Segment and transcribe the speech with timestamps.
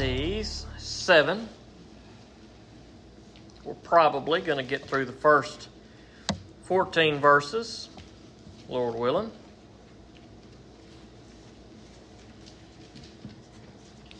[0.00, 1.46] Ecclesiastes 7.
[3.64, 5.68] We're probably going to get through the first
[6.62, 7.90] 14 verses,
[8.66, 9.30] Lord willing.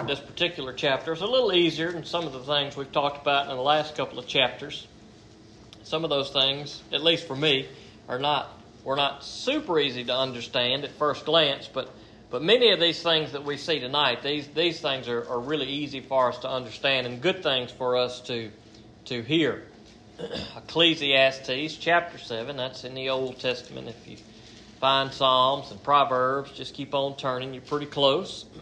[0.06, 3.48] This particular chapter is a little easier than some of the things we've talked about
[3.48, 4.86] in the last couple of chapters.
[5.82, 7.68] Some of those things, at least for me,
[8.06, 8.50] are not
[8.84, 11.90] were not super easy to understand at first glance, but
[12.30, 15.66] but many of these things that we see tonight, these these things are, are really
[15.66, 18.50] easy for us to understand and good things for us to
[19.06, 19.64] to hear.
[20.56, 23.88] Ecclesiastes chapter 7, that's in the Old Testament.
[23.88, 24.16] If you
[24.78, 27.54] find Psalms and Proverbs, just keep on turning.
[27.54, 28.44] You're pretty close.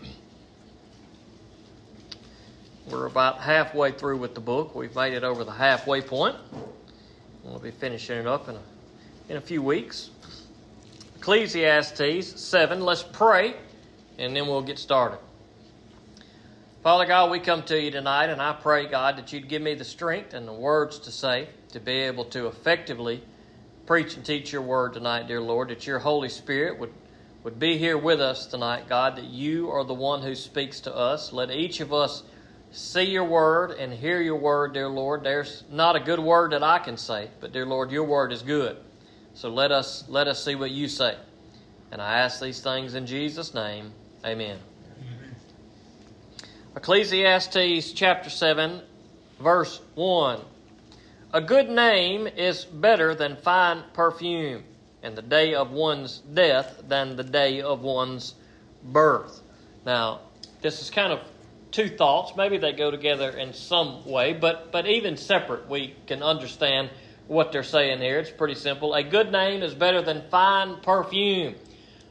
[2.91, 4.75] We're about halfway through with the book.
[4.75, 6.37] We've made it over the halfway point.
[7.45, 8.63] We'll be finishing it up in a,
[9.29, 10.11] in a few weeks.
[11.29, 12.81] Ecclesiastes 7.
[12.81, 13.55] Let's pray,
[14.17, 15.19] and then we'll get started.
[16.83, 19.75] Father God, we come to you tonight, and I pray, God, that you'd give me
[19.75, 23.23] the strength and the words to say to be able to effectively
[23.85, 26.95] preach and teach your word tonight, dear Lord, that your Holy Spirit would,
[27.45, 30.97] would be here with us tonight, God, that you are the one who speaks to
[30.97, 31.31] us.
[31.31, 32.23] Let each of us
[32.71, 35.25] see your word and hear your word, dear Lord.
[35.25, 38.41] There's not a good word that I can say, but dear Lord, your word is
[38.41, 38.79] good.
[39.39, 41.15] So let us let us see what you say.
[41.93, 43.93] And I ask these things in Jesus' name.
[44.27, 44.59] Amen.
[46.75, 48.83] Ecclesiastes chapter 7,
[49.39, 50.41] verse 1.
[51.35, 54.65] A good name is better than fine perfume,
[55.05, 58.35] and the day of one's death than the day of one's
[58.83, 59.41] birth.
[59.87, 60.19] Now,
[60.63, 61.21] this is kind of
[61.71, 62.33] two thoughts.
[62.37, 66.91] Maybe they go together in some way, but, but even separate, we can understand
[67.29, 68.19] what they're saying here.
[68.19, 68.95] It's pretty simple.
[68.95, 71.55] A good name is better than fine perfume.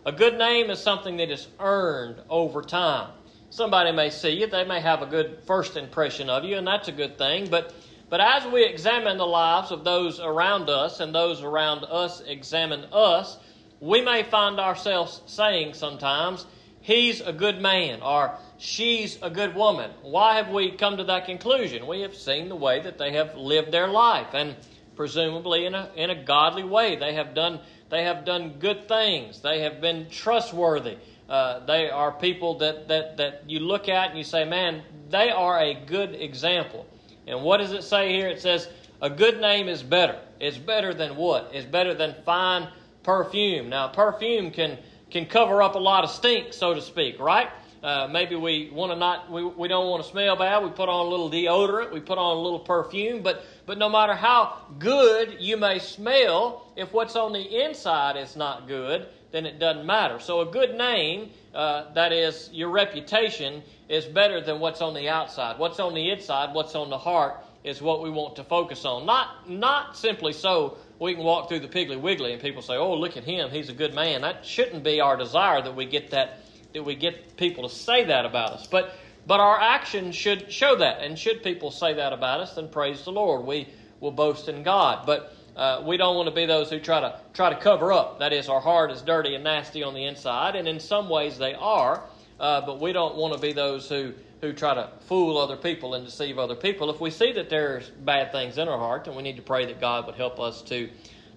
[0.06, 3.12] A good name is something that is earned over time.
[3.50, 6.88] Somebody may see you, they may have a good first impression of you, and that's
[6.88, 7.50] a good thing.
[7.50, 7.74] But,
[8.10, 12.86] but as we examine the lives of those around us and those around us examine
[12.94, 13.38] us,
[13.80, 16.46] we may find ourselves saying sometimes,
[16.82, 19.92] He's a good man, or she's a good woman.
[20.04, 21.86] Why have we come to that conclusion?
[21.86, 24.56] We have seen the way that they have lived their life, and
[24.98, 26.98] presumably in a, in a godly way.
[26.98, 27.60] They have done
[27.90, 29.42] they have done good things.
[29.42, 30.98] They have been trustworthy.
[31.30, 35.30] Uh, they are people that, that, that you look at and you say, man, they
[35.30, 36.86] are a good example.
[37.28, 38.28] And what does it say here?
[38.28, 38.68] It says,
[39.02, 40.20] a good name is better.
[40.40, 41.52] It's better than what?
[41.54, 42.70] It's better than fine
[43.04, 43.70] perfume.
[43.70, 44.78] Now, perfume can,
[45.12, 47.50] can cover up a lot of stink, so to speak, right?
[47.84, 50.64] Uh, maybe we want to not, we, we don't want to smell bad.
[50.64, 51.92] We put on a little deodorant.
[51.92, 53.22] We put on a little perfume.
[53.22, 58.36] But, but no matter how good you may smell, if what's on the inside is
[58.36, 60.20] not good, then it doesn't matter.
[60.20, 65.10] So a good name, uh, that is your reputation, is better than what's on the
[65.10, 65.60] outside.
[65.60, 69.06] What's on the inside, what's on the heart, is what we want to focus on.
[69.06, 72.94] Not not simply so we can walk through the Piggly Wiggly and people say, "Oh,
[72.94, 76.12] look at him, he's a good man." That shouldn't be our desire that we get
[76.12, 76.40] that
[76.78, 78.68] that we get people to say that about us.
[78.68, 78.94] But
[79.26, 83.04] but our actions should show that, and should people say that about us, then praise
[83.04, 83.46] the Lord.
[83.46, 83.68] We
[84.00, 85.06] will boast in God.
[85.06, 88.20] But uh, we don't want to be those who try to try to cover up.
[88.20, 91.38] That is, our heart is dirty and nasty on the inside, and in some ways
[91.38, 92.04] they are.
[92.40, 95.96] Uh, but we don't want to be those who who try to fool other people
[95.96, 96.92] and deceive other people.
[96.92, 99.66] If we see that there's bad things in our heart, then we need to pray
[99.66, 100.90] that God would help us to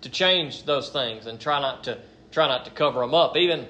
[0.03, 1.99] to change those things and try not to
[2.31, 3.37] try not to cover them up.
[3.37, 3.67] Even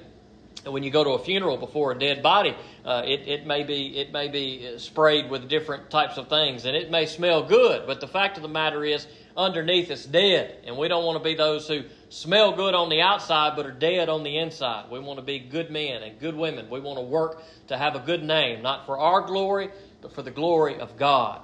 [0.65, 2.55] when you go to a funeral before a dead body,
[2.85, 6.75] uh, it, it may be it may be sprayed with different types of things, and
[6.75, 7.87] it may smell good.
[7.87, 11.23] But the fact of the matter is, underneath it's dead, and we don't want to
[11.23, 14.91] be those who smell good on the outside but are dead on the inside.
[14.91, 16.69] We want to be good men and good women.
[16.69, 19.69] We want to work to have a good name, not for our glory,
[20.01, 21.41] but for the glory of God.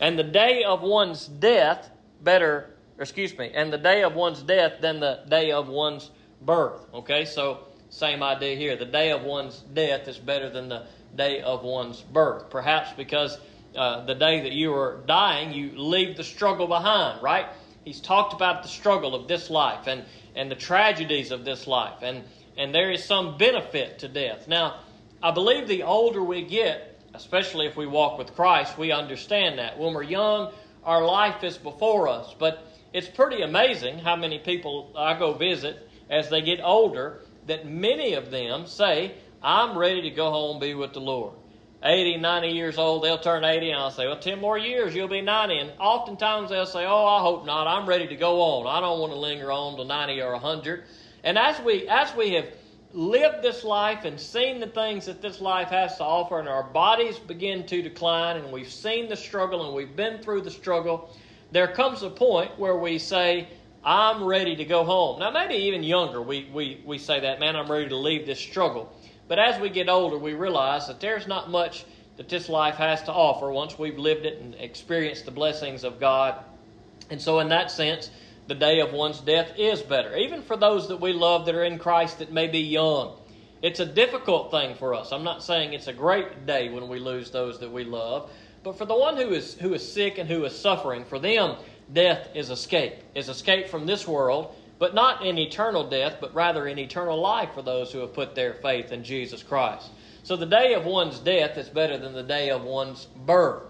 [0.00, 1.90] And the day of one's death
[2.22, 6.10] better, excuse me, and the day of one's death than the day of one's
[6.40, 6.86] birth.
[6.94, 8.76] Okay, so same idea here.
[8.76, 12.48] The day of one's death is better than the day of one's birth.
[12.48, 13.38] Perhaps because
[13.76, 17.46] uh, the day that you are dying, you leave the struggle behind, right?
[17.84, 20.04] He's talked about the struggle of this life and,
[20.34, 22.24] and the tragedies of this life, and,
[22.56, 24.46] and there is some benefit to death.
[24.46, 24.80] Now,
[25.22, 29.78] I believe the older we get, especially if we walk with Christ, we understand that.
[29.78, 30.52] When we're young,
[30.84, 35.88] our life is before us, but it's pretty amazing how many people I go visit
[36.08, 40.60] as they get older that many of them say, I'm ready to go home and
[40.60, 41.34] be with the Lord.
[41.82, 45.08] 80, 90 years old, they'll turn 80, and I'll say, Well, 10 more years, you'll
[45.08, 45.58] be 90.
[45.58, 47.66] And oftentimes they'll say, Oh, I hope not.
[47.66, 48.66] I'm ready to go on.
[48.66, 50.84] I don't want to linger on to 90 or 100.
[51.24, 52.46] And as we, as we have
[52.92, 56.64] lived this life and seen the things that this life has to offer, and our
[56.64, 61.14] bodies begin to decline, and we've seen the struggle and we've been through the struggle,
[61.52, 63.48] there comes a point where we say,
[63.84, 65.20] I'm ready to go home.
[65.20, 68.38] Now, maybe even younger, we, we, we say that, man, I'm ready to leave this
[68.38, 68.92] struggle.
[69.26, 71.84] But as we get older, we realize that there's not much
[72.16, 75.98] that this life has to offer once we've lived it and experienced the blessings of
[75.98, 76.44] God.
[77.08, 78.10] And so, in that sense,
[78.48, 81.64] the day of one's death is better, even for those that we love that are
[81.64, 83.16] in Christ that may be young.
[83.62, 85.12] It's a difficult thing for us.
[85.12, 88.30] I'm not saying it's a great day when we lose those that we love,
[88.62, 91.56] but for the one who is who is sick and who is suffering, for them
[91.92, 92.94] death is escape.
[93.14, 97.50] Is escape from this world, but not in eternal death, but rather in eternal life
[97.54, 99.90] for those who have put their faith in Jesus Christ.
[100.22, 103.64] So the day of one's death is better than the day of one's birth.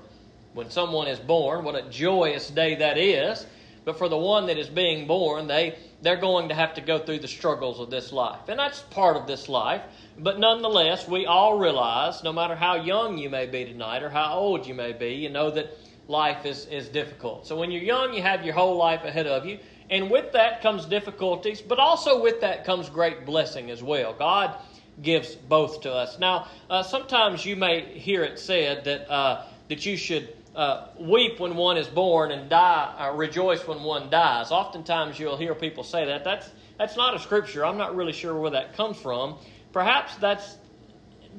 [0.53, 3.47] When someone is born, what a joyous day that is.
[3.85, 6.99] But for the one that is being born, they, they're going to have to go
[6.99, 8.49] through the struggles of this life.
[8.49, 9.83] And that's part of this life.
[10.19, 14.35] But nonetheless, we all realize, no matter how young you may be tonight or how
[14.35, 15.77] old you may be, you know that
[16.11, 17.47] life is, is difficult.
[17.47, 19.59] So when you're young, you have your whole life ahead of you.
[19.89, 24.13] And with that comes difficulties, but also with that comes great blessing as well.
[24.13, 24.57] God
[25.03, 26.19] gives both to us.
[26.19, 31.41] Now, uh, sometimes you may hear it said that, uh, that you should uh, weep
[31.41, 34.51] when one is born and die, uh, rejoice when one dies.
[34.51, 36.25] Oftentimes you'll hear people say that.
[36.25, 37.65] That's, that's not a scripture.
[37.65, 39.37] I'm not really sure where that comes from.
[39.73, 40.57] Perhaps that's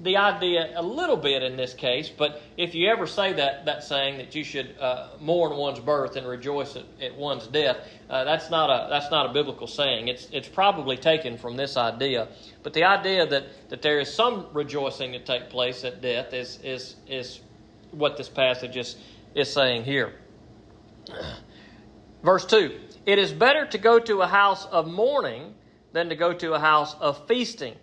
[0.04, 3.84] the idea a little bit in this case, but if you ever say that, that
[3.84, 7.78] saying that you should uh, mourn one's birth and rejoice at, at one's death,
[8.10, 10.08] uh, that's, not a, that's not a biblical saying.
[10.08, 12.30] It's, it's probably taken from this idea.
[12.64, 16.60] But the idea that, that there is some rejoicing to take place at death is,
[16.64, 17.42] is, is
[17.92, 18.98] what this passage is,
[19.36, 20.14] is saying here.
[22.24, 25.54] Verse 2 It is better to go to a house of mourning
[25.94, 27.76] than to go to a house of feasting,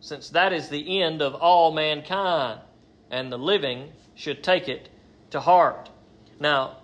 [0.00, 2.60] since that is the end of all mankind,
[3.10, 4.88] and the living should take it
[5.30, 5.90] to heart.
[6.40, 6.78] Now,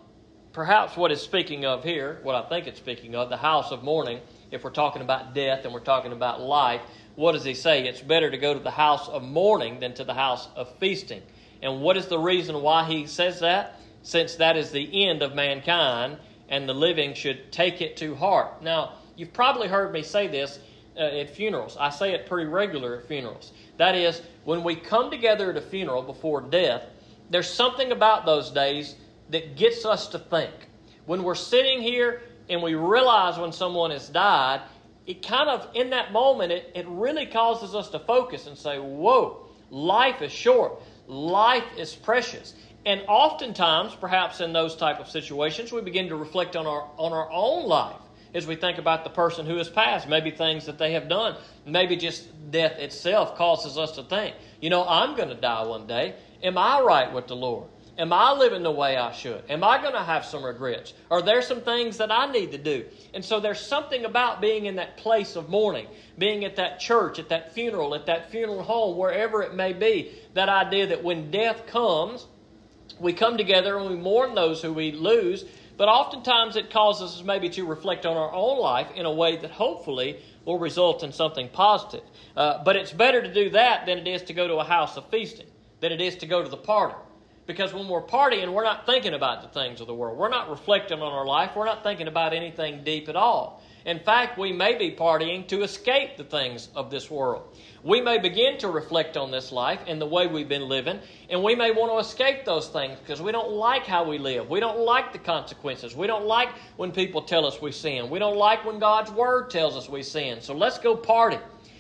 [0.53, 3.82] perhaps what it's speaking of here, what I think it's speaking of, the house of
[3.82, 4.20] mourning,
[4.50, 6.82] if we're talking about death and we're talking about life,
[7.14, 7.87] what does he say?
[7.87, 11.23] It's better to go to the house of mourning than to the house of feasting.
[11.62, 13.79] And what is the reason why he says that?
[14.03, 16.19] Since that is the end of mankind,
[16.49, 18.62] and the living should take it to heart.
[18.62, 20.59] Now, you've probably heard me say this
[20.97, 21.77] uh, at funerals.
[21.79, 23.53] I say it pretty regular at funerals.
[23.79, 26.85] That is, when we come together at a funeral before death,
[27.31, 28.94] there's something about those days
[29.31, 30.53] that gets us to think.
[31.06, 34.61] When we're sitting here and we realize when someone has died,
[35.06, 38.79] it kind of, in that moment, it, it really causes us to focus and say,
[38.79, 40.81] whoa, life is short.
[41.06, 42.55] Life is precious.
[42.85, 47.12] And oftentimes, perhaps in those type of situations, we begin to reflect on our, on
[47.12, 48.01] our own life
[48.34, 51.37] as we think about the person who has passed, maybe things that they have done,
[51.67, 55.87] maybe just death itself causes us to think, you know, I'm going to die one
[55.87, 56.14] day.
[56.43, 57.69] Am I right with the Lord?
[57.99, 59.43] Am I living the way I should?
[59.50, 60.94] Am I going to have some regrets?
[61.11, 62.87] Are there some things that I need to do?
[63.12, 65.87] And so there's something about being in that place of mourning,
[66.17, 70.11] being at that church, at that funeral, at that funeral home, wherever it may be.
[70.32, 72.26] That idea that when death comes,
[72.99, 75.44] we come together and we mourn those who we lose,
[75.77, 79.37] but oftentimes it causes us maybe to reflect on our own life in a way
[79.37, 82.05] that hopefully will result in something positive.
[82.37, 84.97] Uh, but it's better to do that than it is to go to a house
[84.97, 85.47] of feasting,
[85.81, 86.97] than it is to go to the party.
[87.47, 90.17] Because when we're partying, we're not thinking about the things of the world.
[90.17, 91.57] We're not reflecting on our life.
[91.57, 93.62] We're not thinking about anything deep at all.
[93.85, 97.43] In fact, we may be partying to escape the things of this world.
[97.83, 101.43] We may begin to reflect on this life and the way we've been living, and
[101.43, 104.49] we may want to escape those things because we don't like how we live.
[104.49, 105.97] We don't like the consequences.
[105.97, 108.09] We don't like when people tell us we sin.
[108.09, 110.41] We don't like when God's Word tells us we sin.
[110.41, 111.39] So let's go party.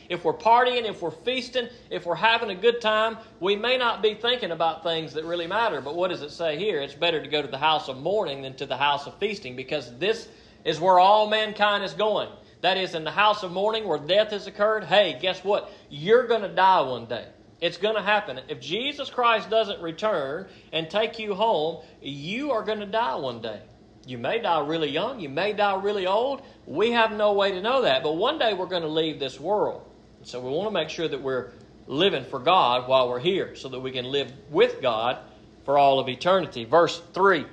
[0.08, 4.02] If we're partying, if we're feasting, if we're having a good time, we may not
[4.02, 5.80] be thinking about things that really matter.
[5.80, 6.80] But what does it say here?
[6.82, 9.54] It's better to go to the house of mourning than to the house of feasting
[9.54, 10.28] because this
[10.64, 12.28] is where all mankind is going.
[12.60, 14.84] That is, in the house of mourning where death has occurred.
[14.84, 15.70] Hey, guess what?
[15.90, 17.26] You're going to die one day.
[17.60, 18.40] It's going to happen.
[18.48, 23.40] If Jesus Christ doesn't return and take you home, you are going to die one
[23.40, 23.60] day.
[24.04, 26.42] You may die really young, you may die really old.
[26.66, 28.02] We have no way to know that.
[28.02, 29.88] But one day we're going to leave this world.
[30.22, 31.52] So we want to make sure that we're
[31.86, 35.18] living for God while we're here so that we can live with God
[35.64, 36.64] for all of eternity.
[36.64, 37.46] Verse 3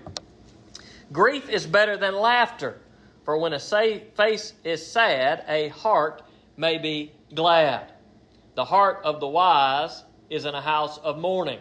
[1.11, 2.79] Grief is better than laughter,
[3.29, 6.23] for when a face is sad, a heart
[6.57, 7.91] may be glad.
[8.55, 11.59] The heart of the wise is in a house of mourning,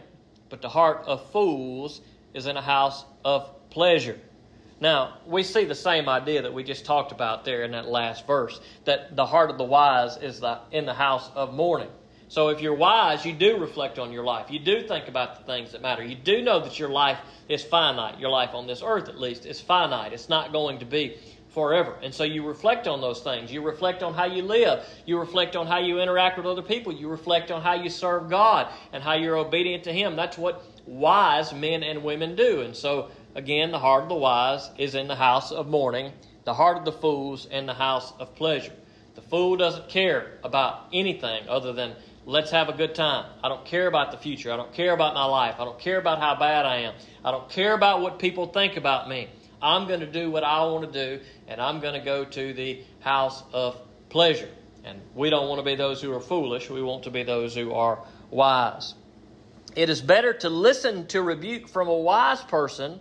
[0.49, 2.01] but the heart of fools
[2.33, 4.19] is in a house of pleasure.
[4.81, 8.27] Now, we see the same idea that we just talked about there in that last
[8.27, 11.91] verse that the heart of the wise is the, in the house of mourning.
[12.31, 14.51] So, if you're wise, you do reflect on your life.
[14.51, 16.03] You do think about the things that matter.
[16.03, 18.19] You do know that your life is finite.
[18.19, 20.15] Your life on this earth, at least, is finite.
[20.15, 21.19] It's not going to be
[21.59, 21.97] forever.
[22.05, 23.51] And so you reflect on those things.
[23.51, 24.85] You reflect on how you live.
[25.07, 26.93] You reflect on how you interact with other people.
[26.93, 30.15] You reflect on how you serve God and how you're obedient to Him.
[30.15, 32.61] That's what wise men and women do.
[32.61, 36.13] And so, again, the heart of the wise is in the house of mourning,
[36.45, 38.73] the heart of the fools in the house of pleasure.
[39.17, 43.27] The fool doesn't care about anything other than let's have a good time.
[43.43, 44.53] I don't care about the future.
[44.53, 45.57] I don't care about my life.
[45.59, 46.95] I don't care about how bad I am.
[47.25, 49.29] I don't care about what people think about me.
[49.61, 52.53] I'm going to do what I want to do, and I'm going to go to
[52.53, 53.77] the house of
[54.09, 54.49] pleasure.
[54.85, 56.71] And we don't want to be those who are foolish.
[56.71, 57.99] We want to be those who are
[58.31, 58.95] wise.
[59.77, 63.01] It is better to listen to rebuke from a wise person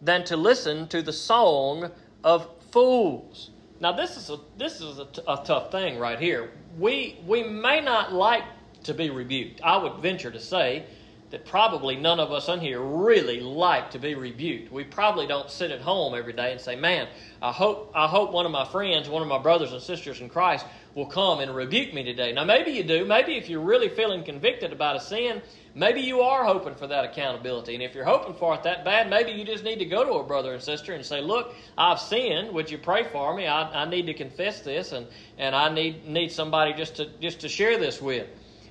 [0.00, 1.90] than to listen to the song
[2.24, 3.50] of fools.
[3.80, 6.50] Now, this is a, this is a, t- a tough thing right here.
[6.78, 8.44] We, we may not like
[8.84, 9.60] to be rebuked.
[9.62, 10.86] I would venture to say
[11.30, 14.72] that probably none of us in here really like to be rebuked.
[14.72, 17.06] We probably don't sit at home every day and say, "Man,
[17.42, 20.28] I hope I hope one of my friends, one of my brothers and sisters in
[20.28, 23.04] Christ will come and rebuke me today." Now, maybe you do.
[23.04, 25.42] Maybe if you're really feeling convicted about a sin,
[25.74, 27.74] maybe you are hoping for that accountability.
[27.74, 30.12] And if you're hoping for it that bad, maybe you just need to go to
[30.12, 32.52] a brother and sister and say, "Look, I've sinned.
[32.52, 33.46] Would you pray for me?
[33.46, 35.06] I, I need to confess this, and
[35.36, 38.26] and I need need somebody just to just to share this with."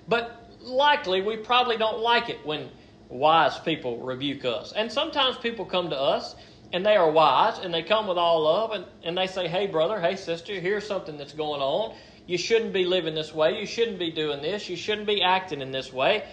[0.08, 2.70] But likely we probably don't like it when
[3.10, 4.74] wise people rebuke us.
[4.76, 6.36] And sometimes people come to us
[6.74, 9.68] and they are wise and they come with all love and, and they say, Hey,
[9.68, 11.96] brother, hey, sister, here's something that's going on.
[12.26, 13.58] You shouldn't be living this way.
[13.60, 14.68] You shouldn't be doing this.
[14.70, 16.26] You shouldn't be acting in this way.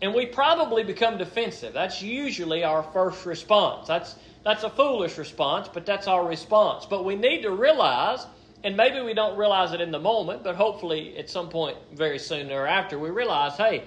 [0.00, 1.74] And we probably become defensive.
[1.74, 3.86] That's usually our first response.
[3.86, 6.86] That's, that's a foolish response, but that's our response.
[6.86, 8.26] But we need to realize
[8.64, 12.18] and maybe we don't realize it in the moment, but hopefully at some point very
[12.18, 13.84] soon thereafter, we realize, hey,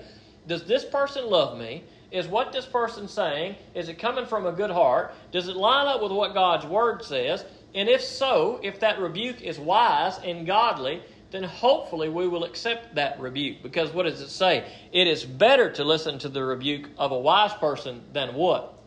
[0.47, 1.83] does this person love me?
[2.11, 5.13] Is what this person's saying, is it coming from a good heart?
[5.31, 7.43] Does it line up with what God's Word says?
[7.73, 11.01] And if so, if that rebuke is wise and godly,
[11.31, 13.61] then hopefully we will accept that rebuke.
[13.61, 14.65] Because what does it say?
[14.93, 18.77] It is better to listen to the rebuke of a wise person than what?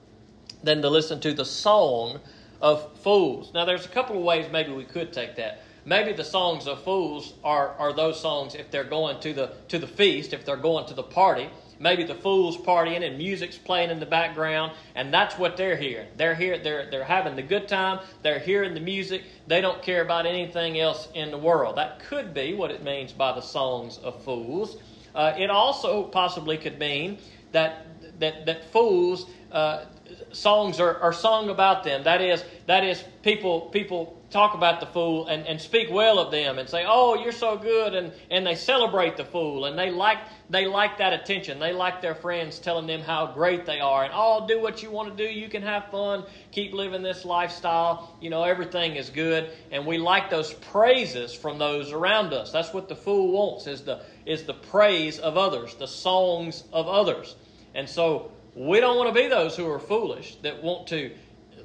[0.62, 2.20] Than to listen to the song
[2.62, 3.52] of fools.
[3.52, 5.62] Now, there's a couple of ways maybe we could take that.
[5.88, 9.78] Maybe the songs of fools are, are those songs if they're going to the to
[9.78, 11.48] the feast, if they're going to the party.
[11.80, 16.08] Maybe the fools partying and music's playing in the background, and that's what they're hearing.
[16.18, 20.02] They're here, they're they're having the good time, they're hearing the music, they don't care
[20.02, 21.76] about anything else in the world.
[21.76, 24.76] That could be what it means by the songs of fools.
[25.14, 27.16] Uh, it also possibly could mean
[27.52, 27.86] that
[28.20, 29.86] that that fools uh,
[30.32, 32.02] songs are, are sung about them.
[32.02, 36.30] That is that is people people talk about the fool and, and speak well of
[36.30, 39.90] them and say, Oh, you're so good and, and they celebrate the fool and they
[39.90, 40.18] like
[40.50, 41.58] they like that attention.
[41.58, 44.90] They like their friends telling them how great they are and oh do what you
[44.90, 49.08] want to do, you can have fun, keep living this lifestyle, you know, everything is
[49.08, 49.50] good.
[49.70, 52.52] And we like those praises from those around us.
[52.52, 56.86] That's what the fool wants is the is the praise of others, the songs of
[56.86, 57.34] others.
[57.74, 61.12] And so we don't want to be those who are foolish that want to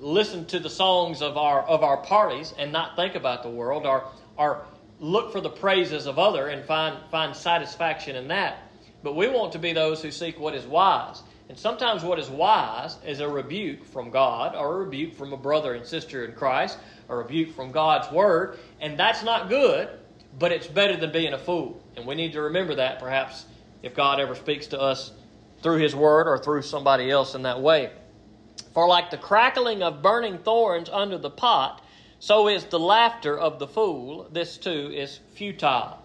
[0.03, 3.85] listen to the songs of our of our parties and not think about the world
[3.85, 4.03] or
[4.37, 4.65] or
[4.99, 8.69] look for the praises of other and find find satisfaction in that.
[9.01, 11.23] But we want to be those who seek what is wise.
[11.49, 15.37] And sometimes what is wise is a rebuke from God or a rebuke from a
[15.37, 16.77] brother and sister in Christ,
[17.09, 19.89] a rebuke from God's word, and that's not good,
[20.39, 21.81] but it's better than being a fool.
[21.97, 23.45] And we need to remember that perhaps
[23.83, 25.11] if God ever speaks to us
[25.61, 27.91] through his word or through somebody else in that way.
[28.73, 31.81] For like the crackling of burning thorns under the pot,
[32.19, 34.27] so is the laughter of the fool.
[34.31, 35.99] This too is futile.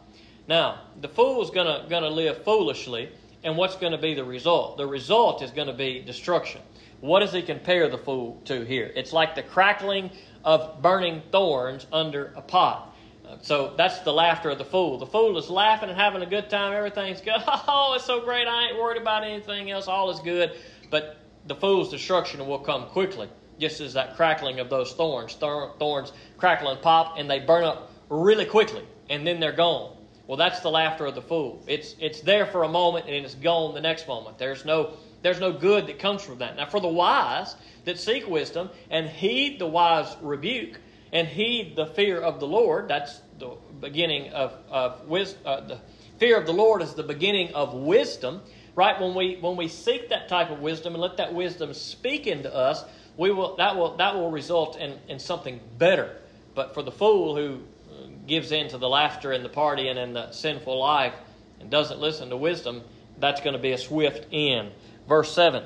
[0.46, 3.10] Now, the fool is gonna gonna live foolishly,
[3.42, 4.76] and what's to be the result?
[4.76, 6.60] The result is to be destruction.
[7.00, 8.92] What does he compare the fool to here?
[8.94, 10.10] It's like the crackling
[10.44, 12.94] of burning thorns under a pot.
[13.42, 14.98] So that's the laughter of the fool.
[14.98, 16.72] The fool is laughing and having a good time.
[16.72, 17.42] Everything's good.
[17.46, 18.48] Oh, it's so great.
[18.48, 19.86] I ain't worried about anything else.
[19.86, 20.56] All is good.
[20.90, 23.28] But the fool's destruction will come quickly,
[23.58, 25.34] just as that crackling of those thorns.
[25.34, 29.96] Thorns crackle and pop, and they burn up really quickly, and then they're gone.
[30.26, 31.64] Well, that's the laughter of the fool.
[31.66, 34.38] It's it's there for a moment, and it's gone the next moment.
[34.38, 36.56] There's no there's no good that comes from that.
[36.56, 40.78] Now, for the wise that seek wisdom and heed the wise rebuke
[41.12, 45.40] and heed the fear of the Lord, that's the beginning of of wisdom.
[45.46, 45.80] Uh, the
[46.18, 48.42] fear of the Lord is the beginning of wisdom
[48.78, 49.00] right?
[49.00, 52.54] When we when we seek that type of wisdom and let that wisdom speak into
[52.54, 52.84] us,
[53.16, 56.14] we will that will that will result in, in something better.
[56.54, 57.56] But for the fool who
[57.90, 61.14] uh, gives in to the laughter and the party and the sinful life
[61.58, 62.82] and doesn't listen to wisdom,
[63.18, 64.70] that's going to be a swift end.
[65.08, 65.64] Verse 7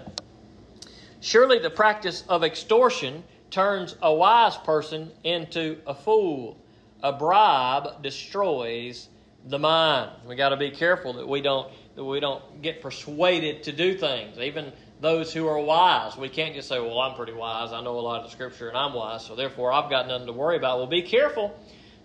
[1.20, 6.56] Surely the practice of extortion turns a wise person into a fool.
[7.02, 9.10] A bribe destroys
[9.44, 10.12] the mind.
[10.26, 13.96] We got to be careful that we don't that we don't get persuaded to do
[13.96, 14.38] things.
[14.38, 17.72] Even those who are wise, we can't just say, "Well, I'm pretty wise.
[17.72, 20.26] I know a lot of the scripture, and I'm wise, so therefore I've got nothing
[20.26, 21.54] to worry about." Well, be careful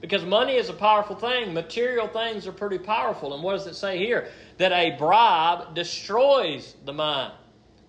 [0.01, 1.53] because money is a powerful thing.
[1.53, 3.34] Material things are pretty powerful.
[3.34, 4.29] And what does it say here?
[4.58, 7.34] That a bribe destroys the mind.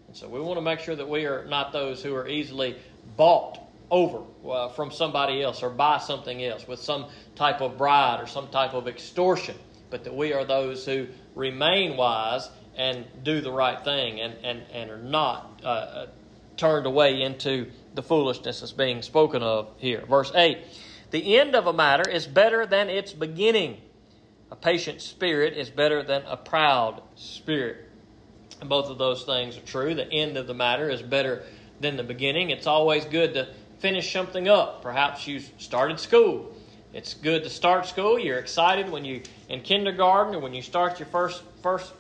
[0.07, 2.76] And so we want to make sure that we are not those who are easily
[3.17, 3.59] bought
[3.90, 8.26] over uh, from somebody else or by something else with some type of bribe or
[8.26, 9.57] some type of extortion,
[9.90, 11.07] but that we are those who
[11.38, 16.07] remain wise and do the right thing and, and, and are not uh, uh,
[16.57, 20.04] turned away into the foolishness that's being spoken of here.
[20.07, 20.59] Verse 8
[21.11, 23.80] The end of a matter is better than its beginning.
[24.50, 27.88] A patient spirit is better than a proud spirit.
[28.61, 29.95] And both of those things are true.
[29.95, 31.45] The end of the matter is better
[31.80, 32.50] than the beginning.
[32.50, 34.83] It's always good to finish something up.
[34.83, 36.52] Perhaps you started school.
[36.92, 38.18] It's good to start school.
[38.18, 41.92] You're excited when you in kindergarten or when you start your first first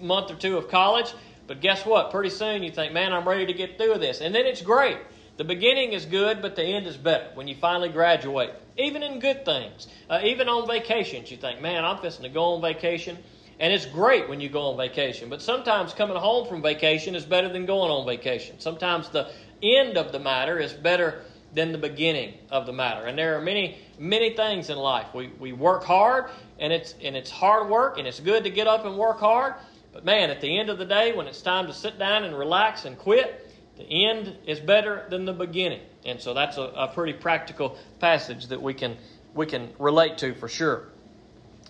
[0.00, 1.12] month or two of college.
[1.46, 2.10] But guess what?
[2.10, 4.20] Pretty soon you think, man, I'm ready to get through this.
[4.20, 4.98] And then it's great.
[5.36, 8.54] The beginning is good, but the end is better when you finally graduate.
[8.76, 9.88] Even in good things.
[10.08, 13.18] Uh, even on vacations, you think, man, I'm fixing to go on vacation.
[13.60, 15.28] And it's great when you go on vacation.
[15.28, 18.58] But sometimes coming home from vacation is better than going on vacation.
[18.58, 19.30] Sometimes the
[19.62, 21.22] end of the matter is better
[21.54, 23.06] than the beginning of the matter.
[23.06, 25.14] And there are many, many things in life.
[25.14, 26.26] We, we work hard,
[26.58, 29.54] and it's, and it's hard work, and it's good to get up and work hard.
[29.92, 32.36] But man, at the end of the day, when it's time to sit down and
[32.36, 35.80] relax and quit, the end is better than the beginning.
[36.04, 38.96] And so that's a, a pretty practical passage that we can,
[39.34, 40.88] we can relate to for sure.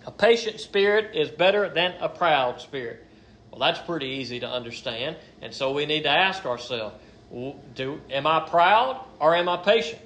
[0.05, 3.03] A patient spirit is better than a proud spirit.
[3.51, 5.15] Well, that's pretty easy to understand.
[5.41, 6.95] And so we need to ask ourselves
[7.73, 10.01] do, am I proud or am I patient?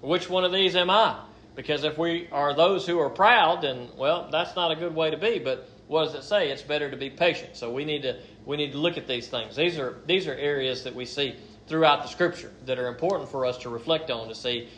[0.00, 1.18] Which one of these am I?
[1.54, 5.10] Because if we are those who are proud, then well, that's not a good way
[5.10, 5.38] to be.
[5.38, 6.50] But what does it say?
[6.50, 7.56] It's better to be patient.
[7.56, 9.54] So we need to we need to look at these things.
[9.54, 11.36] These are these are areas that we see
[11.66, 14.68] throughout the Scripture that are important for us to reflect on to see: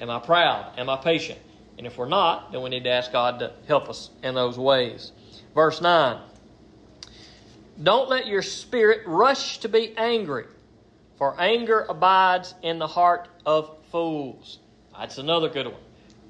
[0.00, 0.78] Am I proud?
[0.78, 1.38] Am I patient?
[1.78, 4.58] And if we're not, then we need to ask God to help us in those
[4.58, 5.12] ways.
[5.54, 6.20] Verse nine.
[7.82, 10.46] Don't let your spirit rush to be angry
[11.16, 14.58] for anger abides in the heart of fools.
[14.96, 15.80] That's another good one.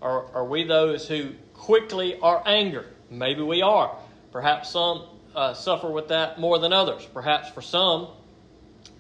[0.03, 2.89] Are, are we those who quickly are angered?
[3.11, 3.97] Maybe we are.
[4.33, 5.05] Perhaps some
[5.35, 7.07] uh, suffer with that more than others.
[7.13, 8.09] Perhaps for some,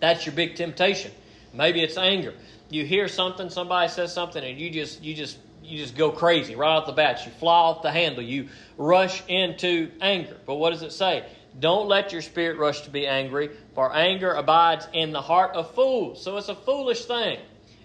[0.00, 1.12] that's your big temptation.
[1.52, 2.35] Maybe it's anger.
[2.70, 6.57] You hear something, somebody says something, and you just you just you just go crazy
[6.57, 7.24] right off the bat.
[7.24, 8.22] You fly off the handle.
[8.22, 10.37] You rush into anger.
[10.46, 11.24] But what does it say?
[11.61, 15.72] Don't let your spirit rush to be angry, for anger abides in the heart of
[15.74, 16.22] fools.
[16.22, 17.38] So it's a foolish thing.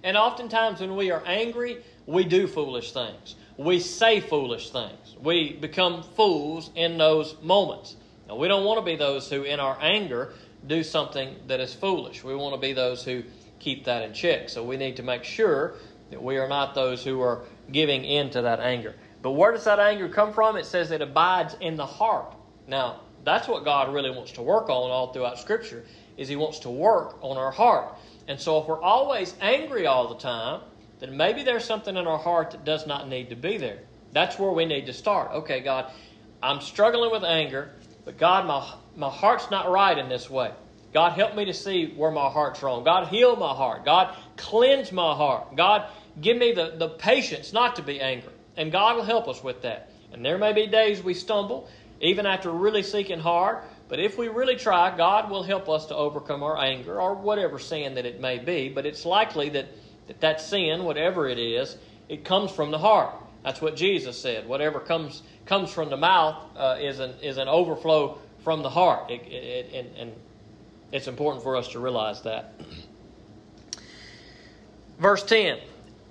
[0.03, 3.35] And oftentimes when we are angry, we do foolish things.
[3.57, 5.15] We say foolish things.
[5.21, 7.97] We become fools in those moments.
[8.27, 10.33] Now, we don't want to be those who, in our anger,
[10.65, 12.23] do something that is foolish.
[12.23, 13.23] We want to be those who
[13.59, 14.49] keep that in check.
[14.49, 15.75] So we need to make sure
[16.09, 18.95] that we are not those who are giving in to that anger.
[19.21, 20.55] But where does that anger come from?
[20.55, 22.33] It says it abides in the heart.
[22.67, 25.85] Now, that's what God really wants to work on all throughout Scripture,
[26.17, 27.93] is He wants to work on our heart.
[28.27, 30.61] And so if we're always angry all the time,
[30.99, 33.79] then maybe there's something in our heart that does not need to be there.
[34.11, 35.31] That's where we need to start.
[35.31, 35.91] Okay, God,
[36.41, 37.71] I'm struggling with anger,
[38.05, 40.51] but God, my, my heart's not right in this way.
[40.93, 42.83] God, help me to see where my heart's wrong.
[42.83, 43.85] God, heal my heart.
[43.85, 45.55] God, cleanse my heart.
[45.55, 45.87] God,
[46.19, 48.33] give me the, the patience not to be angry.
[48.57, 49.91] And God will help us with that.
[50.11, 51.69] And there may be days we stumble,
[52.01, 53.59] even after really seeking hard.
[53.87, 57.59] But if we really try, God will help us to overcome our anger or whatever
[57.59, 58.69] sin that it may be.
[58.69, 59.67] But it's likely that
[60.09, 61.77] that, that sin, whatever it is,
[62.09, 63.13] it comes from the heart.
[63.43, 64.47] That's what Jesus said.
[64.47, 69.09] Whatever comes comes from the mouth uh, is an is an overflow from the heart.
[69.09, 70.13] It, it, it, and, and
[70.91, 72.53] it's important for us to realize that.
[74.99, 75.59] Verse 10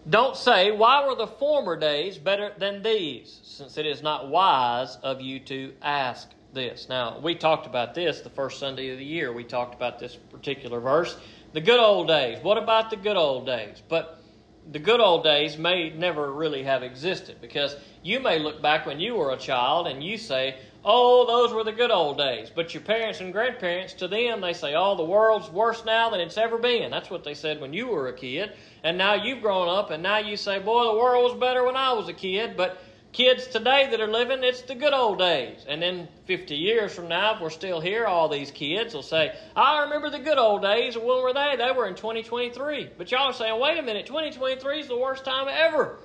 [0.09, 3.41] Don't say, Why were the former days better than these?
[3.43, 6.89] since it is not wise of you to ask this.
[6.89, 9.33] Now, we talked about this the first Sunday of the year.
[9.33, 11.17] We talked about this particular verse.
[11.53, 12.43] The good old days.
[12.43, 13.83] What about the good old days?
[13.89, 14.23] But
[14.71, 19.01] the good old days may never really have existed because you may look back when
[19.01, 22.51] you were a child and you say, Oh, those were the good old days.
[22.55, 26.21] But your parents and grandparents, to them, they say, Oh, the world's worse now than
[26.21, 26.91] it's ever been.
[26.91, 28.53] That's what they said when you were a kid.
[28.85, 31.77] And now you've grown up and now you say, Boy, the world was better when
[31.77, 32.57] I was a kid.
[32.57, 32.79] But
[33.13, 35.65] kids today that are living, it's the good old days.
[35.69, 39.35] And then 50 years from now, if we're still here, all these kids will say,
[39.57, 40.97] I remember the good old days.
[40.97, 41.57] When were they?
[41.57, 42.91] They were in 2023.
[42.97, 45.99] But y'all are saying, wait a minute, 2023 is the worst time ever.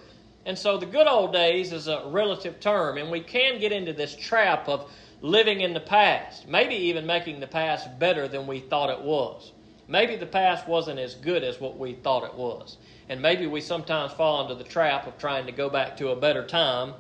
[0.45, 3.93] And so the good old days is a relative term, and we can get into
[3.93, 8.59] this trap of living in the past, maybe even making the past better than we
[8.59, 9.53] thought it was.
[9.87, 12.77] Maybe the past wasn't as good as what we thought it was.
[13.09, 16.15] And maybe we sometimes fall into the trap of trying to go back to a
[16.15, 16.93] better time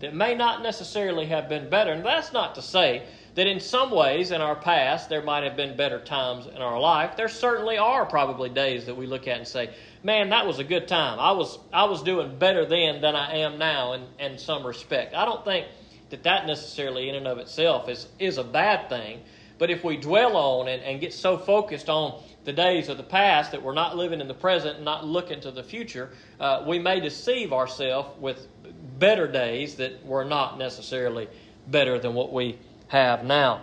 [0.00, 1.92] that may not necessarily have been better.
[1.92, 3.02] And that's not to say
[3.34, 6.80] that in some ways in our past there might have been better times in our
[6.80, 7.16] life.
[7.16, 9.70] There certainly are probably days that we look at and say,
[10.02, 11.18] man, that was a good time.
[11.20, 15.14] I was, I was doing better then than I am now in, in some respect.
[15.14, 15.66] I don't think
[16.08, 19.20] that that necessarily in and of itself is, is a bad thing.
[19.60, 23.02] But if we dwell on and, and get so focused on the days of the
[23.02, 26.08] past that we're not living in the present and not looking to the future,
[26.40, 28.48] uh, we may deceive ourselves with
[28.98, 31.28] better days that were not necessarily
[31.66, 33.60] better than what we have now.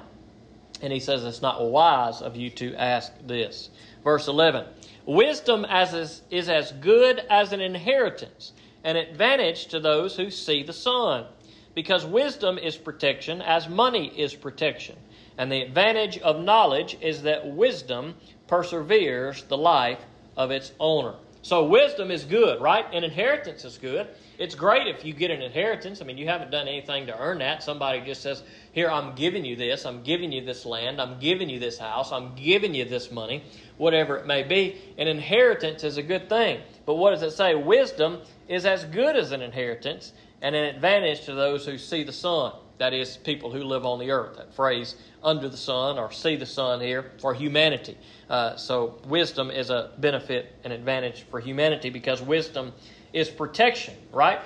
[0.83, 3.71] And he says it's not wise of you to ask this.
[4.03, 4.67] Verse 11
[5.07, 10.61] Wisdom as is, is as good as an inheritance, an advantage to those who see
[10.61, 11.25] the sun.
[11.73, 14.95] Because wisdom is protection, as money is protection.
[15.37, 18.15] And the advantage of knowledge is that wisdom
[18.47, 19.99] perseveres the life
[20.35, 21.15] of its owner.
[21.41, 22.85] So wisdom is good, right?
[22.93, 24.07] An inheritance is good.
[24.37, 26.01] It's great if you get an inheritance.
[26.01, 27.63] I mean, you haven't done anything to earn that.
[27.63, 29.85] Somebody just says, Here, I'm giving you this.
[29.85, 30.99] I'm giving you this land.
[30.99, 32.11] I'm giving you this house.
[32.11, 33.43] I'm giving you this money,
[33.77, 34.81] whatever it may be.
[34.97, 36.59] An inheritance is a good thing.
[36.85, 37.55] But what does it say?
[37.55, 38.19] Wisdom
[38.49, 42.51] is as good as an inheritance and an advantage to those who see the sun.
[42.77, 44.37] That is, people who live on the earth.
[44.37, 47.97] That phrase, under the sun, or see the sun here, for humanity.
[48.29, 52.73] Uh, so, wisdom is a benefit and advantage for humanity because wisdom
[53.13, 54.39] is protection, right?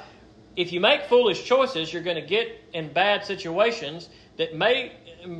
[0.55, 4.93] If you make foolish choices, you're going to get in bad situations that may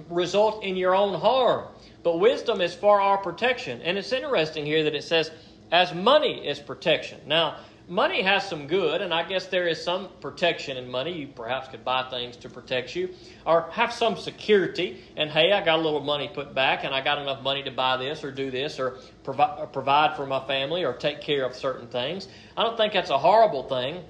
[0.09, 1.67] result in your own harm.
[2.03, 3.81] But wisdom is for our protection.
[3.81, 5.31] And it's interesting here that it says,
[5.71, 7.19] as money is protection.
[7.25, 7.57] Now,
[7.91, 11.11] money has some good, and I guess there is some protection in money.
[11.11, 13.09] You perhaps could buy things to protect you,
[13.45, 15.03] or have some security.
[15.17, 17.71] And hey, I got a little money put back, and I got enough money to
[17.71, 21.53] buy this or do this, or provi- provide for my family, or take care of
[21.53, 22.29] certain things.
[22.55, 24.01] I don't think that's a horrible thing.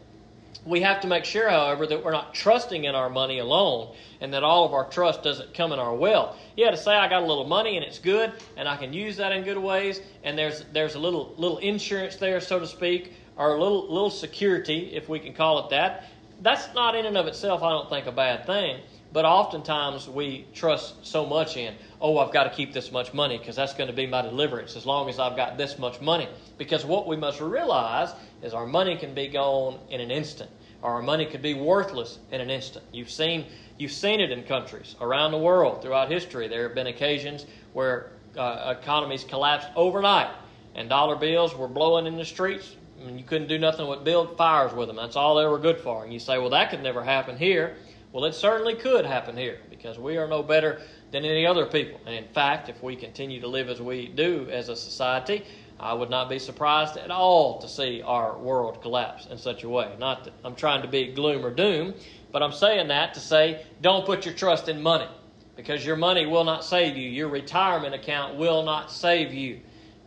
[0.64, 4.32] We have to make sure, however, that we're not trusting in our money alone and
[4.36, 6.38] that all of our trust doesn't come in our wealth.
[6.56, 9.18] Yeah, to say I got a little money and it's good and I can use
[9.18, 13.14] that in good ways and there's there's a little little insurance there, so to speak,
[13.50, 16.06] a little little security, if we can call it that.
[16.42, 18.82] That's not in and of itself, I don't think, a bad thing.
[19.14, 23.38] But oftentimes we trust so much in, oh, I've got to keep this much money
[23.38, 26.30] because that's going to be my deliverance as long as I've got this much money.
[26.58, 30.50] Because what we must realize is our money can be gone in an instant,
[30.82, 32.86] or our money could be worthless in an instant.
[32.94, 33.46] You've seen,
[33.78, 36.48] you've seen it in countries around the world throughout history.
[36.48, 40.32] There have been occasions where uh, economies collapsed overnight
[40.76, 42.76] and dollar bills were blowing in the streets.
[43.10, 44.98] You couldn't do nothing but build fires with them.
[44.98, 46.04] That's all they were good for.
[46.04, 47.76] And you say, well, that could never happen here.
[48.12, 52.00] Well, it certainly could happen here because we are no better than any other people.
[52.06, 55.46] And in fact, if we continue to live as we do as a society,
[55.80, 59.70] I would not be surprised at all to see our world collapse in such a
[59.70, 59.96] way.
[59.98, 61.94] Not that I'm trying to be gloom or doom,
[62.32, 65.08] but I'm saying that to say don't put your trust in money
[65.56, 67.10] because your money will not save you.
[67.10, 69.60] Your retirement account will not save you.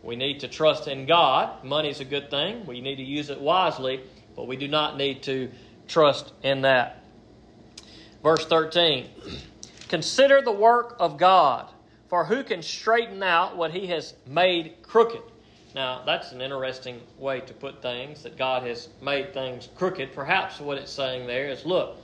[0.04, 1.64] We need to trust in God.
[1.64, 2.66] Money is a good thing.
[2.66, 4.02] We need to use it wisely,
[4.36, 5.50] but we do not need to
[5.88, 7.02] trust in that.
[8.22, 9.08] Verse 13
[9.88, 11.70] Consider the work of God,
[12.08, 15.22] for who can straighten out what he has made crooked?
[15.74, 20.12] Now, that's an interesting way to put things, that God has made things crooked.
[20.12, 21.98] Perhaps what it's saying there is look,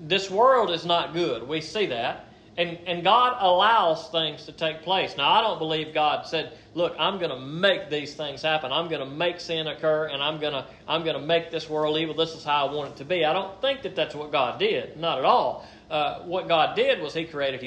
[0.00, 1.46] this world is not good.
[1.46, 2.26] We see that.
[2.56, 5.16] And, and God allows things to take place.
[5.16, 8.72] Now, I don't believe God said, Look, I'm going to make these things happen.
[8.72, 11.70] I'm going to make sin occur, and I'm going to I'm going to make this
[11.70, 12.14] world evil.
[12.14, 13.24] This is how I want it to be.
[13.24, 14.96] I don't think that that's what God did.
[14.96, 15.66] Not at all.
[15.88, 17.62] Uh, what God did was He created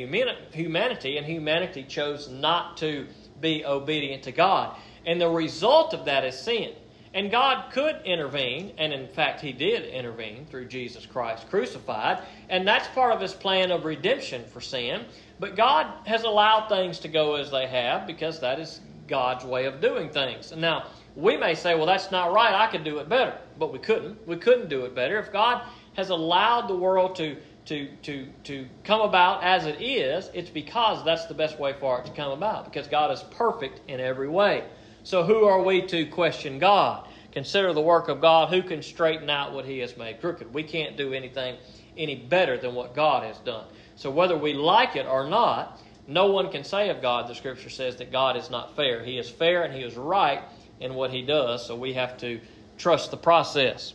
[0.52, 3.08] humanity, and humanity chose not to
[3.40, 4.76] be obedient to God.
[5.06, 6.74] And the result of that is sin.
[7.14, 12.68] And God could intervene, and in fact, He did intervene through Jesus Christ crucified, and
[12.68, 15.06] that's part of His plan of redemption for sin.
[15.40, 19.66] But God has allowed things to go as they have because that is God's way
[19.66, 20.52] of doing things.
[20.52, 22.54] And now, we may say, well, that's not right.
[22.54, 23.38] I could do it better.
[23.58, 24.28] But we couldn't.
[24.28, 25.18] We couldn't do it better.
[25.18, 25.64] If God
[25.96, 31.04] has allowed the world to, to, to, to come about as it is, it's because
[31.04, 34.30] that's the best way for it to come about, because God is perfect in every
[34.30, 34.64] way.
[35.08, 37.08] So who are we to question God?
[37.32, 38.50] Consider the work of God.
[38.50, 40.54] Who can straighten out what He has made crooked?
[40.54, 41.56] We can't do anything
[41.96, 43.64] any better than what God has done.
[43.96, 47.70] So whether we like it or not, no one can say of God, the Scripture
[47.70, 49.02] says, that God is not fair.
[49.02, 50.42] He is fair and He is right
[50.82, 52.42] in what He does, so we have to
[52.78, 53.94] trust the process.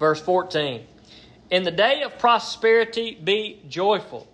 [0.00, 0.84] Verse 14
[1.50, 4.26] In the day of prosperity, be joyful,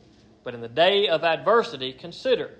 [0.45, 2.53] but in the day of adversity, consider.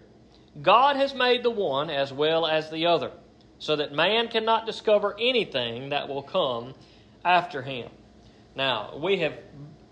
[0.63, 3.11] God has made the one as well as the other,
[3.59, 6.75] so that man cannot discover anything that will come
[7.25, 7.89] after him.
[8.57, 9.35] Now, we have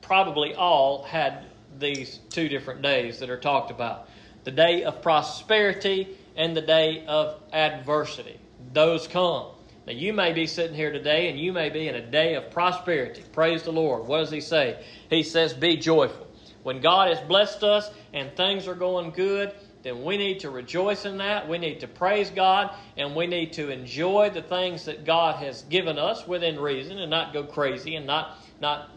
[0.03, 1.45] probably all had
[1.79, 4.09] these two different days that are talked about
[4.45, 8.39] the day of prosperity and the day of adversity.
[8.73, 9.47] Those come.
[9.87, 12.51] Now, you may be sitting here today and you may be in a day of
[12.51, 13.25] prosperity.
[13.33, 14.07] Praise the Lord.
[14.07, 14.85] What does He say?
[15.11, 16.27] He says, Be joyful.
[16.63, 19.53] When God has blessed us and things are going good,
[19.87, 21.49] then we need to rejoice in that.
[21.49, 25.63] We need to praise God and we need to enjoy the things that God has
[25.63, 28.91] given us within reason and not go crazy and not, not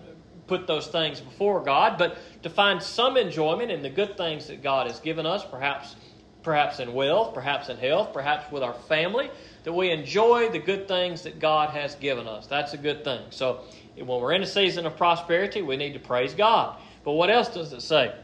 [0.48, 4.64] put those things before God, but to find some enjoyment in the good things that
[4.64, 5.96] God has given us, perhaps
[6.42, 9.30] perhaps in wealth, perhaps in health, perhaps with our family,
[9.64, 12.48] that we enjoy the good things that God has given us.
[12.48, 13.22] That's a good thing.
[13.30, 13.62] So
[13.98, 16.78] when we're in a season of prosperity, we need to praise God.
[17.04, 18.16] But what else does it say?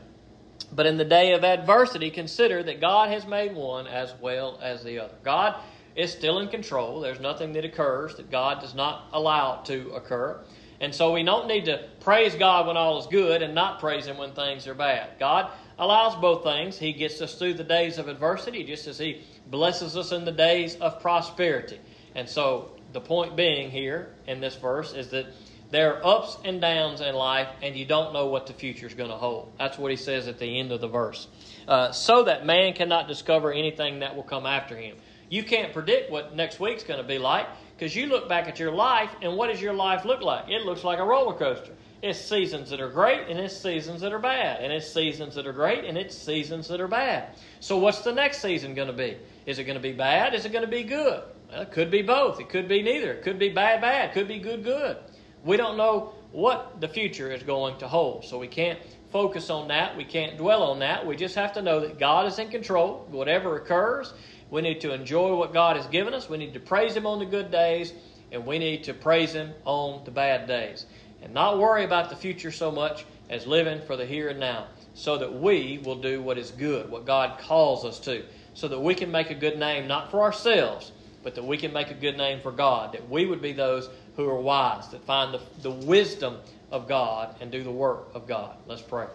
[0.76, 4.84] But in the day of adversity, consider that God has made one as well as
[4.84, 5.16] the other.
[5.24, 5.56] God
[5.96, 7.00] is still in control.
[7.00, 10.40] There's nothing that occurs that God does not allow to occur.
[10.82, 14.06] And so we don't need to praise God when all is good and not praise
[14.06, 15.12] Him when things are bad.
[15.20, 16.78] God allows both things.
[16.78, 20.32] He gets us through the days of adversity just as He blesses us in the
[20.34, 21.80] days of prosperity.
[22.14, 25.28] And so the point being here in this verse is that
[25.72, 28.94] there are ups and downs in life, and you don't know what the future is
[28.94, 29.52] going to hold.
[29.58, 31.28] That's what he says at the end of the verse.
[31.68, 34.96] Uh, so that man cannot discover anything that will come after him.
[35.30, 37.48] You can't predict what next week's going to be like.
[37.78, 40.50] Because you look back at your life, and what does your life look like?
[40.50, 41.74] It looks like a roller coaster.
[42.02, 44.64] It's seasons that are great, and it's seasons that are bad.
[44.64, 47.36] And it's seasons that are great, and it's seasons that are bad.
[47.60, 49.18] So, what's the next season going to be?
[49.46, 50.34] Is it going to be bad?
[50.34, 51.24] Is it going to be good?
[51.52, 52.40] Well, it could be both.
[52.40, 53.12] It could be neither.
[53.14, 54.12] It could be bad, bad.
[54.12, 54.98] It could be good, good.
[55.46, 58.26] We don't know what the future is going to hold.
[58.26, 58.80] So, we can't
[59.12, 59.96] focus on that.
[59.96, 61.06] We can't dwell on that.
[61.06, 63.08] We just have to know that God is in control.
[63.10, 64.14] Whatever occurs,
[64.50, 66.30] we need to enjoy what God has given us.
[66.30, 67.94] We need to praise Him on the good days,
[68.32, 70.86] and we need to praise Him on the bad days.
[71.22, 74.68] And not worry about the future so much as living for the here and now,
[74.94, 78.80] so that we will do what is good, what God calls us to, so that
[78.80, 80.92] we can make a good name, not for ourselves,
[81.24, 83.90] but that we can make a good name for God, that we would be those
[84.16, 86.38] who are wise, that find the, the wisdom
[86.72, 88.56] of God and do the work of God.
[88.68, 89.08] Let's pray.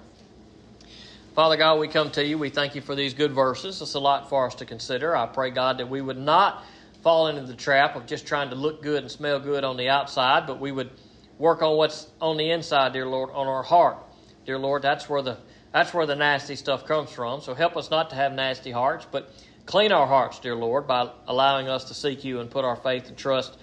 [1.34, 2.38] Father God, we come to you.
[2.38, 3.80] We thank you for these good verses.
[3.80, 5.16] It's a lot for us to consider.
[5.16, 6.64] I pray, God, that we would not
[7.02, 9.88] fall into the trap of just trying to look good and smell good on the
[9.88, 10.90] outside, but we would
[11.38, 13.96] work on what's on the inside, dear Lord, on our heart.
[14.44, 15.38] Dear Lord, that's where the
[15.72, 17.40] that's where the nasty stuff comes from.
[17.40, 19.32] So help us not to have nasty hearts, but
[19.66, 23.06] clean our hearts, dear Lord, by allowing us to seek you and put our faith
[23.08, 23.56] and trust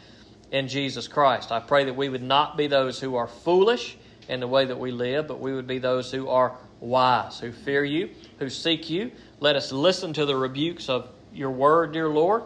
[0.51, 1.51] in Jesus Christ.
[1.51, 3.97] I pray that we would not be those who are foolish
[4.29, 7.51] in the way that we live, but we would be those who are wise, who
[7.51, 9.11] fear you, who seek you.
[9.39, 12.43] Let us listen to the rebukes of your word, dear Lord,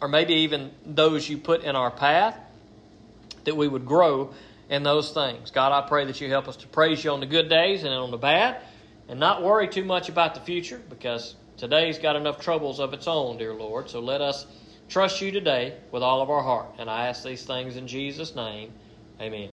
[0.00, 2.38] or maybe even those you put in our path,
[3.44, 4.32] that we would grow
[4.68, 5.50] in those things.
[5.50, 7.92] God, I pray that you help us to praise you on the good days and
[7.92, 8.60] on the bad,
[9.08, 13.06] and not worry too much about the future, because today's got enough troubles of its
[13.06, 13.90] own, dear Lord.
[13.90, 14.46] So let us
[14.88, 16.66] trust you today with all of our heart.
[16.78, 18.72] And I ask these things in Jesus' name.
[19.20, 19.53] Amen.